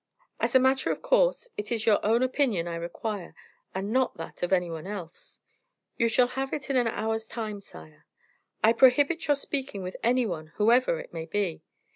[0.39, 3.35] "As a matter of course, it is your own opinion I require,
[3.75, 5.39] and not that of any one else."
[5.95, 8.07] "You shall have it in an hour's time, sire."
[8.63, 11.61] "I prohibit your speaking with any one, whoever it may be."